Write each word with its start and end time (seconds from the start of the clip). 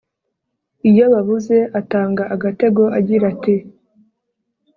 iyo 0.89 0.95
yababuze 1.03 1.57
atanga 1.79 2.23
agategoagira 2.35 3.23
ati 3.33 3.55